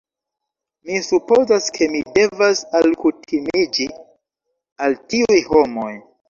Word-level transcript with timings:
Mi 0.87 0.95
supozas, 1.07 1.67
ke 1.75 1.87
mi 1.95 2.01
devas 2.15 2.63
alkutimiĝi 2.79 3.87
al 4.87 4.99
tiuj 5.13 5.39
homoj 5.53 5.93